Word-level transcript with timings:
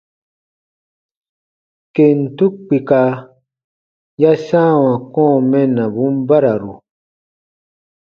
Kentu 1.95 2.45
kpika 2.63 3.01
ya 4.21 4.31
sãawa 4.47 4.91
kɔ̃ɔ 5.13 5.35
mɛnnabun 5.49 6.13
bararu. 6.27 6.73